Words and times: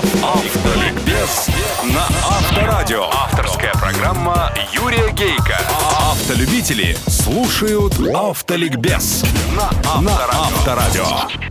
Автоликбез 0.00 1.48
на 1.84 2.04
Авторадио. 2.26 3.04
Авторская 3.12 3.72
программа 3.74 4.50
Юрия 4.72 5.10
Гейка. 5.12 5.58
Автолюбители 6.10 6.96
слушают 7.06 7.94
Автоликбез 8.14 9.24
на 9.54 9.70
Авторадио. 9.84 11.49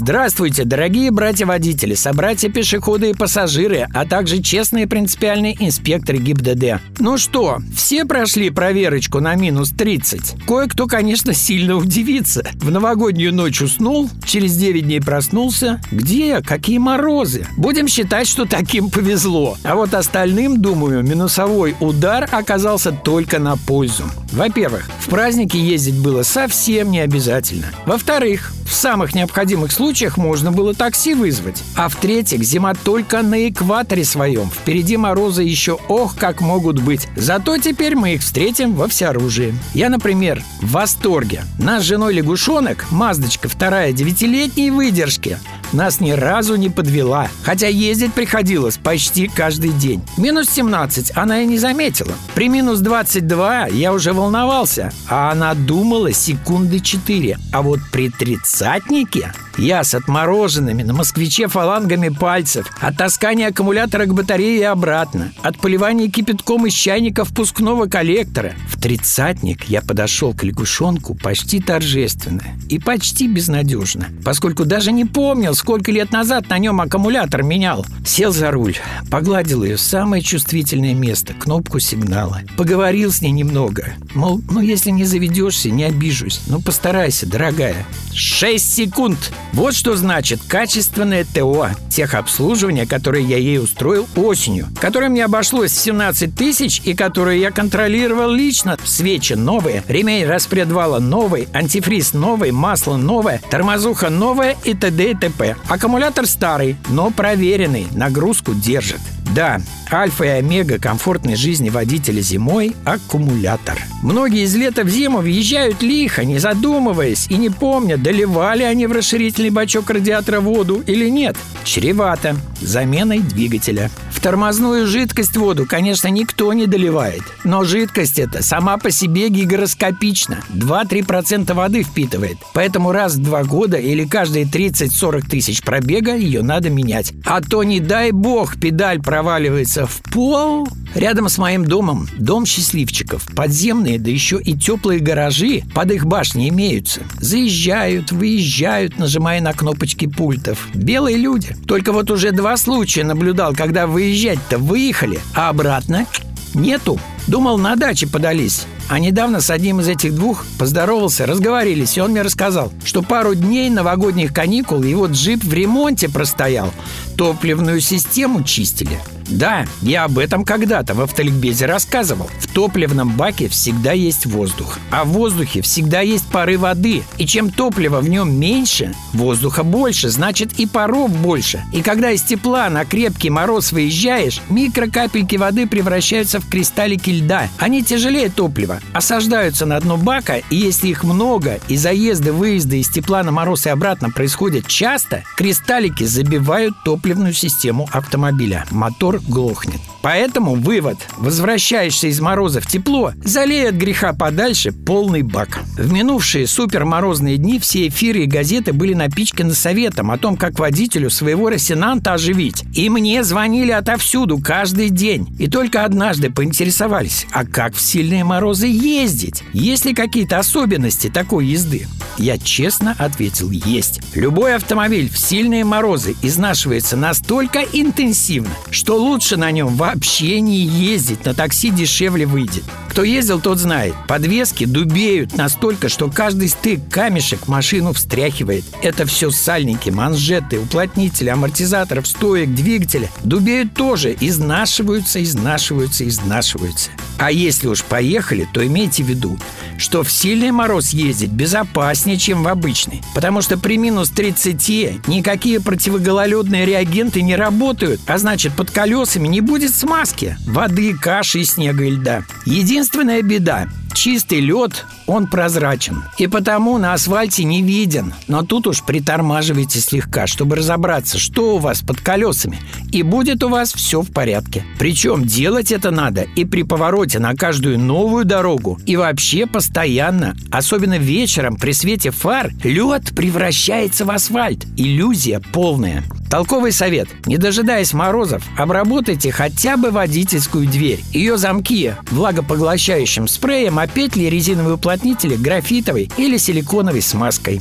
Здравствуйте, 0.00 0.62
дорогие 0.62 1.10
братья-водители, 1.10 1.94
собратья-пешеходы 1.94 3.10
и 3.10 3.14
пассажиры, 3.14 3.88
а 3.92 4.06
также 4.06 4.40
честные 4.40 4.86
принципиальные 4.86 5.56
инспекторы 5.58 6.18
ГИБДД. 6.18 6.80
Ну 7.00 7.18
что, 7.18 7.58
все 7.76 8.04
прошли 8.04 8.50
проверочку 8.50 9.18
на 9.18 9.34
минус 9.34 9.70
30? 9.70 10.46
Кое-кто, 10.46 10.86
конечно, 10.86 11.34
сильно 11.34 11.74
удивится. 11.74 12.46
В 12.54 12.70
новогоднюю 12.70 13.34
ночь 13.34 13.60
уснул, 13.60 14.08
через 14.24 14.56
9 14.56 14.84
дней 14.84 15.00
проснулся. 15.00 15.80
Где? 15.90 16.42
Какие 16.42 16.78
морозы? 16.78 17.48
Будем 17.56 17.88
считать, 17.88 18.28
что 18.28 18.44
таким 18.44 18.90
повезло. 18.90 19.58
А 19.64 19.74
вот 19.74 19.94
остальным, 19.94 20.62
думаю, 20.62 21.02
минусовой 21.02 21.74
удар 21.80 22.28
оказался 22.30 22.92
только 22.92 23.40
на 23.40 23.56
пользу. 23.56 24.04
Во-первых, 24.30 24.88
в 25.00 25.08
праздники 25.08 25.56
ездить 25.56 25.98
было 25.98 26.22
совсем 26.22 26.92
не 26.92 27.00
обязательно. 27.00 27.72
Во-вторых, 27.84 28.52
в 28.64 28.74
самых 28.74 29.14
необходимых 29.14 29.72
случаях 29.72 29.87
можно 30.16 30.52
было 30.52 30.74
такси 30.74 31.14
вызвать. 31.14 31.62
А 31.74 31.88
в-третьих, 31.88 32.42
зима 32.42 32.74
только 32.74 33.22
на 33.22 33.48
экваторе 33.48 34.04
своем. 34.04 34.50
Впереди 34.50 34.96
морозы 34.96 35.42
еще 35.42 35.78
ох 35.88 36.16
как 36.16 36.40
могут 36.40 36.80
быть. 36.80 37.08
Зато 37.16 37.58
теперь 37.58 37.94
мы 37.94 38.14
их 38.14 38.20
встретим 38.20 38.74
во 38.74 38.88
всеоружии. 38.88 39.54
Я, 39.74 39.88
например, 39.88 40.42
в 40.60 40.72
восторге. 40.72 41.42
Наш 41.58 41.82
с 41.82 41.86
женой 41.86 42.12
лягушонок, 42.14 42.86
Маздочка 42.90 43.48
вторая 43.48 43.92
девятилетней 43.92 44.70
выдержки, 44.70 45.38
нас 45.72 46.00
ни 46.00 46.12
разу 46.12 46.56
не 46.56 46.70
подвела, 46.70 47.28
хотя 47.42 47.66
ездить 47.66 48.14
приходилось 48.14 48.78
почти 48.78 49.28
каждый 49.28 49.70
день. 49.70 50.02
Минус 50.16 50.48
17 50.50 51.12
она 51.14 51.42
и 51.42 51.46
не 51.46 51.58
заметила. 51.58 52.12
При 52.34 52.48
минус 52.48 52.80
22 52.80 53.66
я 53.68 53.92
уже 53.92 54.12
волновался, 54.12 54.92
а 55.08 55.30
она 55.30 55.54
думала 55.54 56.12
секунды 56.12 56.80
4. 56.80 57.38
А 57.52 57.62
вот 57.62 57.80
при 57.92 58.08
тридцатнике 58.08 59.32
я 59.58 59.84
с 59.84 59.94
отмороженными 59.94 60.82
на 60.82 60.92
москвиче 60.94 61.48
фалангами 61.48 62.08
пальцев, 62.08 62.70
от 62.80 62.96
таскания 62.96 63.48
аккумулятора 63.48 64.06
к 64.06 64.14
батарее 64.14 64.60
и 64.60 64.62
обратно, 64.62 65.32
от 65.42 65.58
поливания 65.58 66.10
кипятком 66.10 66.66
из 66.66 66.74
чайника 66.74 67.24
впускного 67.24 67.86
коллектора. 67.86 68.54
В 68.68 68.80
тридцатник 68.80 69.64
я 69.64 69.82
подошел 69.82 70.32
к 70.32 70.44
лягушонку 70.44 71.14
почти 71.14 71.60
торжественно 71.60 72.42
и 72.68 72.78
почти 72.78 73.28
безнадежно, 73.28 74.08
поскольку 74.24 74.64
даже 74.64 74.92
не 74.92 75.04
помнил, 75.04 75.54
сколько 75.54 75.90
лет 75.90 76.12
назад 76.12 76.48
на 76.48 76.58
нем 76.58 76.80
аккумулятор 76.80 77.42
менял. 77.42 77.84
Сел 78.06 78.32
за 78.32 78.50
руль, 78.50 78.76
погладил 79.10 79.64
ее 79.64 79.76
самое 79.76 80.22
чувствительное 80.22 80.94
место, 80.94 81.34
кнопку 81.34 81.80
сигнала. 81.80 82.42
Поговорил 82.56 83.12
с 83.12 83.20
ней 83.20 83.32
немного. 83.32 83.92
Мол, 84.14 84.40
ну 84.50 84.60
если 84.60 84.90
не 84.90 85.04
заведешься, 85.04 85.70
не 85.70 85.84
обижусь. 85.84 86.40
Ну 86.46 86.60
постарайся, 86.60 87.26
дорогая. 87.26 87.86
Шесть 88.12 88.74
секунд! 88.74 89.32
Вот 89.52 89.74
что 89.74 89.96
значит 89.96 90.40
качественное 90.46 91.24
ТО 91.24 91.68
техобслуживание, 91.90 92.86
которое 92.86 93.22
я 93.22 93.38
ей 93.38 93.58
устроил 93.58 94.06
осенью, 94.14 94.68
которое 94.80 95.08
мне 95.08 95.24
обошлось 95.24 95.72
в 95.72 95.80
17 95.80 96.34
тысяч 96.34 96.80
и 96.84 96.94
которое 96.94 97.38
я 97.38 97.50
контролировал 97.50 98.30
лично. 98.30 98.76
Свечи 98.84 99.32
новые, 99.32 99.82
ремень 99.88 100.26
распредвала 100.26 100.98
новый, 100.98 101.48
антифриз 101.52 102.12
новый, 102.12 102.52
масло 102.52 102.96
новое, 102.96 103.40
тормозуха 103.50 104.10
новая 104.10 104.56
и 104.64 104.74
т.д. 104.74 105.10
и 105.10 105.14
т.п. 105.14 105.56
Аккумулятор 105.68 106.26
старый, 106.26 106.76
но 106.88 107.10
проверенный, 107.10 107.88
нагрузку 107.92 108.54
держит. 108.54 109.00
Да, 109.34 109.60
альфа 109.92 110.24
и 110.24 110.28
омега 110.28 110.78
комфортной 110.78 111.36
жизни 111.36 111.68
водителя 111.68 112.20
зимой– 112.20 112.74
аккумулятор. 112.84 113.78
Многие 114.02 114.44
из 114.44 114.54
лета 114.54 114.84
в 114.84 114.88
зиму 114.88 115.18
въезжают 115.18 115.82
лихо, 115.82 116.24
не 116.24 116.38
задумываясь 116.38 117.26
и 117.28 117.36
не 117.36 117.50
помня, 117.50 117.96
доливали 117.96 118.62
они 118.62 118.86
в 118.86 118.92
расширительный 118.92 119.50
бачок 119.50 119.90
радиатора 119.90 120.40
воду 120.40 120.82
или 120.86 121.08
нет. 121.08 121.36
Чревато 121.64 122.36
заменой 122.60 123.18
двигателя. 123.18 123.90
В 124.12 124.20
тормозную 124.20 124.86
жидкость 124.86 125.36
воду, 125.36 125.66
конечно, 125.66 126.08
никто 126.08 126.52
не 126.52 126.66
доливает. 126.66 127.22
Но 127.44 127.64
жидкость 127.64 128.18
эта 128.18 128.42
сама 128.42 128.76
по 128.76 128.90
себе 128.90 129.28
гигроскопична. 129.28 130.42
2-3% 130.50 131.52
воды 131.54 131.82
впитывает. 131.82 132.38
Поэтому 132.52 132.92
раз 132.92 133.14
в 133.14 133.22
два 133.22 133.44
года 133.44 133.76
или 133.76 134.04
каждые 134.04 134.44
30-40 134.44 135.28
тысяч 135.28 135.62
пробега 135.62 136.16
ее 136.16 136.42
надо 136.42 136.70
менять. 136.70 137.12
А 137.24 137.40
то, 137.40 137.62
не 137.62 137.80
дай 137.80 138.10
бог, 138.10 138.58
педаль 138.60 139.00
проваливается 139.00 139.86
в 139.86 140.02
пол. 140.02 140.68
Рядом 140.94 141.28
с 141.28 141.38
моим 141.38 141.64
домом 141.64 142.08
дом 142.18 142.46
счастливчиков. 142.46 143.26
Подземные, 143.34 143.98
да 143.98 144.10
еще 144.10 144.40
и 144.40 144.54
теплые 144.54 145.00
гаражи 145.00 145.62
под 145.74 145.92
их 145.92 146.06
башней 146.06 146.48
имеются. 146.48 147.02
Заезжают, 147.20 148.10
выезжают, 148.12 148.98
нажимая 148.98 149.40
на 149.40 149.52
кнопочки 149.52 150.06
пультов. 150.06 150.68
Белые 150.74 151.16
люди. 151.16 151.56
Только 151.66 151.92
вот 151.92 152.10
уже 152.10 152.32
два 152.32 152.56
случая 152.56 153.04
наблюдал, 153.04 153.54
когда 153.54 153.86
выезжать-то 153.86 154.58
выехали, 154.58 155.20
а 155.34 155.50
обратно 155.50 156.06
нету. 156.54 156.98
Думал, 157.26 157.58
на 157.58 157.76
даче 157.76 158.06
подались. 158.06 158.66
А 158.88 158.98
недавно 158.98 159.42
с 159.42 159.50
одним 159.50 159.80
из 159.80 159.88
этих 159.88 160.14
двух 160.14 160.46
поздоровался, 160.58 161.26
разговорились, 161.26 161.98
и 161.98 162.00
он 162.00 162.12
мне 162.12 162.22
рассказал, 162.22 162.72
что 162.84 163.02
пару 163.02 163.34
дней 163.34 163.68
новогодних 163.68 164.32
каникул 164.32 164.82
его 164.82 165.06
джип 165.06 165.44
в 165.44 165.52
ремонте 165.52 166.08
простоял. 166.08 166.72
Топливную 167.16 167.80
систему 167.82 168.42
чистили. 168.44 168.98
Да, 169.28 169.66
я 169.82 170.04
об 170.04 170.18
этом 170.18 170.44
когда-то 170.44 170.94
в 170.94 171.02
автоликбезе 171.02 171.66
рассказывал. 171.66 172.30
В 172.40 172.46
топливном 172.46 173.10
баке 173.10 173.48
всегда 173.48 173.92
есть 173.92 174.26
воздух, 174.26 174.78
а 174.90 175.04
в 175.04 175.08
воздухе 175.08 175.60
всегда 175.60 176.00
есть 176.00 176.26
пары 176.28 176.56
воды. 176.56 177.02
И 177.18 177.26
чем 177.26 177.50
топлива 177.50 178.00
в 178.00 178.08
нем 178.08 178.32
меньше, 178.32 178.94
воздуха 179.12 179.62
больше, 179.62 180.08
значит 180.08 180.58
и 180.58 180.66
паров 180.66 181.10
больше. 181.10 181.62
И 181.72 181.82
когда 181.82 182.10
из 182.10 182.22
тепла 182.22 182.70
на 182.70 182.84
крепкий 182.84 183.30
мороз 183.30 183.72
выезжаешь, 183.72 184.40
микрокапельки 184.48 185.36
воды 185.36 185.66
превращаются 185.66 186.40
в 186.40 186.48
кристаллики 186.48 187.10
льда. 187.10 187.48
Они 187.58 187.82
тяжелее 187.82 188.30
топлива, 188.30 188.80
осаждаются 188.92 189.66
на 189.66 189.78
дно 189.80 189.98
бака, 189.98 190.36
и 190.50 190.56
если 190.56 190.88
их 190.88 191.04
много, 191.04 191.60
и 191.68 191.76
заезды, 191.76 192.32
выезды 192.32 192.80
из 192.80 192.88
тепла 192.88 193.22
на 193.22 193.30
мороз 193.30 193.66
и 193.66 193.70
обратно 193.70 194.10
происходят 194.10 194.66
часто, 194.66 195.22
кристаллики 195.36 196.04
забивают 196.04 196.74
топливную 196.84 197.34
систему 197.34 197.88
автомобиля. 197.92 198.64
Мотор 198.70 199.17
глохнет. 199.26 199.80
Поэтому 200.02 200.54
вывод. 200.54 200.98
Возвращаешься 201.16 202.06
из 202.06 202.20
мороза 202.20 202.60
в 202.60 202.66
тепло, 202.66 203.12
залей 203.24 203.68
от 203.68 203.74
греха 203.74 204.12
подальше 204.12 204.72
полный 204.72 205.22
бак. 205.22 205.60
В 205.76 205.92
минувшие 205.92 206.46
суперморозные 206.46 207.36
дни 207.36 207.58
все 207.58 207.88
эфиры 207.88 208.20
и 208.20 208.26
газеты 208.26 208.72
были 208.72 208.94
напичканы 208.94 209.54
советом 209.54 210.10
о 210.10 210.18
том, 210.18 210.36
как 210.36 210.58
водителю 210.58 211.10
своего 211.10 211.50
Росинанта 211.50 212.14
оживить. 212.14 212.64
И 212.74 212.88
мне 212.88 213.24
звонили 213.24 213.72
отовсюду 213.72 214.38
каждый 214.38 214.90
день. 214.90 215.34
И 215.38 215.48
только 215.48 215.84
однажды 215.84 216.30
поинтересовались, 216.30 217.26
а 217.32 217.44
как 217.44 217.74
в 217.74 217.80
сильные 217.80 218.24
морозы 218.24 218.66
ездить? 218.66 219.42
Есть 219.52 219.84
ли 219.84 219.94
какие-то 219.94 220.38
особенности 220.38 221.08
такой 221.08 221.46
езды? 221.46 221.86
Я 222.18 222.36
честно 222.36 222.96
ответил, 222.98 223.50
есть. 223.50 224.00
Любой 224.14 224.56
автомобиль 224.56 225.08
в 225.08 225.16
сильные 225.16 225.64
морозы 225.64 226.16
изнашивается 226.20 226.96
настолько 226.96 227.60
интенсивно, 227.60 228.50
что 228.70 228.96
лучше 228.96 229.36
на 229.36 229.52
нем 229.52 229.76
вообще 229.76 230.40
не 230.40 230.58
ездить, 230.58 231.24
на 231.24 231.32
такси 231.32 231.70
дешевле 231.70 232.26
выйдет. 232.26 232.64
Кто 232.90 233.04
ездил, 233.04 233.40
тот 233.40 233.58
знает. 233.58 233.94
Подвески 234.08 234.64
дубеют 234.64 235.36
настолько, 235.36 235.88
что 235.88 236.10
каждый 236.10 236.48
стык 236.48 236.80
камешек 236.90 237.46
машину 237.46 237.92
встряхивает. 237.92 238.64
Это 238.82 239.06
все 239.06 239.30
сальники, 239.30 239.90
манжеты, 239.90 240.58
уплотнители, 240.58 241.28
амортизаторов, 241.28 242.08
стоек, 242.08 242.52
двигателя. 242.52 243.08
Дубеют 243.22 243.74
тоже, 243.74 244.16
изнашиваются, 244.18 245.22
изнашиваются, 245.22 246.08
изнашиваются. 246.08 246.90
А 247.18 247.32
если 247.32 247.66
уж 247.66 247.82
поехали, 247.82 248.48
то 248.52 248.64
имейте 248.64 249.02
в 249.02 249.08
виду, 249.08 249.38
что 249.76 250.02
в 250.02 250.10
сильный 250.10 250.52
мороз 250.52 250.90
ездить 250.90 251.30
безопаснее, 251.30 252.16
чем 252.16 252.42
в 252.42 252.48
обычный. 252.48 253.02
Потому 253.14 253.42
что 253.42 253.58
при 253.58 253.76
минус 253.76 254.10
30 254.10 255.08
никакие 255.08 255.60
противогололедные 255.60 256.64
реагенты 256.64 257.22
не 257.22 257.36
работают, 257.36 258.00
а 258.06 258.18
значит 258.18 258.52
под 258.54 258.70
колесами 258.70 259.28
не 259.28 259.40
будет 259.40 259.74
смазки, 259.74 260.36
воды, 260.46 260.94
каши, 260.94 261.44
снега 261.44 261.84
и 261.84 261.90
льда. 261.90 262.22
Единственная 262.44 263.22
беда 263.22 263.68
Чистый 264.00 264.38
лед, 264.38 264.86
он 265.08 265.26
прозрачен. 265.26 266.04
И 266.18 266.28
потому 266.28 266.78
на 266.78 266.92
асфальте 266.92 267.42
не 267.42 267.62
виден. 267.62 268.14
Но 268.28 268.44
тут 268.44 268.68
уж 268.68 268.84
притормаживайте 268.84 269.80
слегка, 269.80 270.28
чтобы 270.28 270.54
разобраться, 270.54 271.18
что 271.18 271.56
у 271.56 271.58
вас 271.58 271.80
под 271.80 272.00
колесами. 272.00 272.60
И 272.92 273.02
будет 273.02 273.42
у 273.42 273.48
вас 273.48 273.72
все 273.72 274.02
в 274.02 274.12
порядке. 274.12 274.64
Причем 274.78 275.24
делать 275.24 275.72
это 275.72 275.90
надо 275.90 276.28
и 276.36 276.44
при 276.44 276.62
повороте 276.62 277.18
на 277.18 277.34
каждую 277.34 277.80
новую 277.80 278.24
дорогу, 278.24 278.78
и 278.86 278.94
вообще 278.94 279.46
постоянно. 279.46 280.36
Особенно 280.52 280.96
вечером 280.96 281.56
при 281.56 281.72
свете 281.72 282.12
фар 282.12 282.52
лед 282.62 283.16
превращается 283.16 284.04
в 284.04 284.12
асфальт. 284.12 284.64
Иллюзия 284.76 285.40
полная. 285.52 286.04
Толковый 286.30 286.72
совет. 286.72 287.08
Не 287.26 287.38
дожидаясь 287.38 287.94
морозов, 287.94 288.44
обработайте 288.56 289.32
хотя 289.32 289.78
бы 289.78 289.90
водительскую 289.90 290.66
дверь. 290.66 291.02
Ее 291.12 291.38
замки 291.38 291.94
влагопоглощающим 292.10 293.26
спреем, 293.26 293.78
петли 293.88 294.24
резиновые 294.24 294.74
уплотнители 294.74 295.36
графитовой 295.36 296.10
или 296.16 296.36
силиконовой 296.36 297.02
смазкой. 297.02 297.60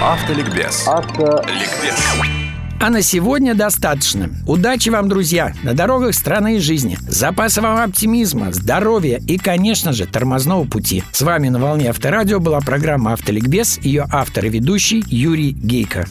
Автоликбез. 0.00 0.86
Автоликбез. 0.86 1.96
А 2.80 2.90
на 2.90 3.00
сегодня 3.00 3.54
достаточно. 3.54 4.30
Удачи 4.44 4.88
вам, 4.88 5.08
друзья, 5.08 5.54
на 5.62 5.72
дорогах 5.72 6.14
страны 6.14 6.56
и 6.56 6.58
жизни. 6.58 6.98
Запаса 7.02 7.62
вам 7.62 7.78
оптимизма, 7.78 8.52
здоровья 8.52 9.20
и, 9.24 9.38
конечно 9.38 9.92
же, 9.92 10.06
тормозного 10.06 10.64
пути. 10.64 11.04
С 11.12 11.22
вами 11.22 11.48
на 11.48 11.60
волне 11.60 11.90
Авторадио 11.90 12.40
была 12.40 12.58
программа 12.58 13.12
«Автоликбез», 13.12 13.78
ее 13.82 14.04
автор 14.10 14.46
и 14.46 14.48
ведущий 14.48 15.04
Юрий 15.06 15.52
Гейко. 15.52 16.08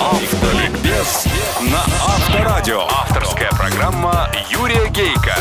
Автоликбез 0.00 0.85
на 1.60 1.82
Авторадио. 2.06 2.86
Авторская 2.88 3.50
программа 3.50 4.30
Юрия 4.48 4.88
Гейка. 4.88 5.36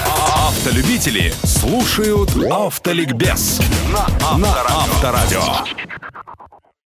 Автолюбители 0.50 1.34
слушают 1.46 2.32
Автоликбез 2.52 3.62
на 3.94 4.06
Авторадио. 4.22 5.42